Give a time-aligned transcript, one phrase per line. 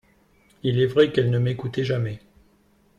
[0.63, 2.21] Il est vrai qu'elle ne m'écoutait jamais.